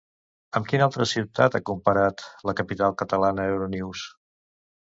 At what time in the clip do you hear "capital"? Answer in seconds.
2.63-2.97